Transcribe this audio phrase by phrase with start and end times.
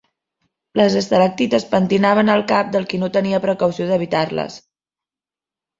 [0.79, 4.63] Les estalactites pentinaven el cap del qui no tenia precaució d’evitar-les.